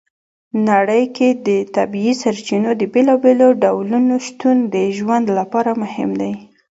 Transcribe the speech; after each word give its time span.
نړۍ 0.69 1.03
کې 1.15 1.27
د 1.47 1.49
طبیعي 1.75 2.13
سرچینو 2.23 2.71
د 2.79 2.81
بېلابېلو 2.93 3.47
ډولو 3.63 3.97
شتون 4.27 4.57
د 4.73 4.75
ژوند 4.97 5.25
لپاره 5.39 5.71
مهم 5.83 6.09
دی. 6.21 6.33